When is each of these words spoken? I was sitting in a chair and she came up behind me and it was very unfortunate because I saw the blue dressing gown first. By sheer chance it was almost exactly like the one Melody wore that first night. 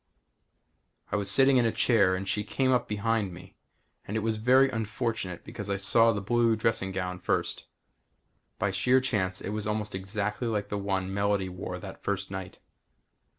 I 1.11 1.15
was 1.15 1.29
sitting 1.29 1.57
in 1.57 1.65
a 1.67 1.71
chair 1.71 2.15
and 2.15 2.27
she 2.27 2.43
came 2.43 2.71
up 2.71 2.87
behind 2.87 3.31
me 3.35 3.55
and 4.07 4.17
it 4.17 4.21
was 4.21 4.37
very 4.37 4.67
unfortunate 4.67 5.43
because 5.43 5.69
I 5.69 5.77
saw 5.77 6.11
the 6.11 6.19
blue 6.19 6.55
dressing 6.55 6.91
gown 6.91 7.19
first. 7.19 7.65
By 8.57 8.71
sheer 8.71 8.99
chance 8.99 9.41
it 9.41 9.49
was 9.49 9.67
almost 9.67 9.93
exactly 9.93 10.47
like 10.47 10.69
the 10.69 10.79
one 10.79 11.13
Melody 11.13 11.49
wore 11.49 11.77
that 11.77 12.01
first 12.01 12.31
night. 12.31 12.57